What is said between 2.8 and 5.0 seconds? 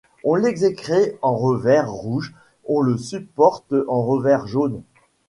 le supporte en revers jaune.